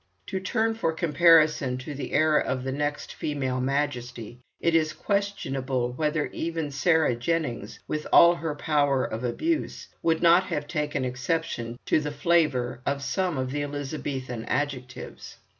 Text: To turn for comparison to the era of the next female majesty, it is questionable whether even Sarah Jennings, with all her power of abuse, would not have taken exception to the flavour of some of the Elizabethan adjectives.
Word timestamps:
To 0.29 0.39
turn 0.39 0.73
for 0.73 0.93
comparison 0.93 1.77
to 1.77 1.93
the 1.93 2.13
era 2.13 2.41
of 2.41 2.63
the 2.63 2.71
next 2.71 3.13
female 3.13 3.61
majesty, 3.61 4.39
it 4.59 4.73
is 4.73 4.93
questionable 4.93 5.91
whether 5.93 6.25
even 6.29 6.71
Sarah 6.71 7.13
Jennings, 7.15 7.77
with 7.87 8.07
all 8.11 8.33
her 8.33 8.55
power 8.55 9.05
of 9.05 9.23
abuse, 9.23 9.89
would 10.01 10.23
not 10.23 10.45
have 10.45 10.67
taken 10.67 11.05
exception 11.05 11.77
to 11.85 11.99
the 11.99 12.09
flavour 12.11 12.81
of 12.83 13.03
some 13.03 13.37
of 13.37 13.51
the 13.51 13.61
Elizabethan 13.61 14.45
adjectives. 14.45 15.37